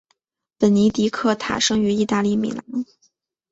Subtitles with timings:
[0.57, 2.65] 本尼迪克塔生于意大利米兰。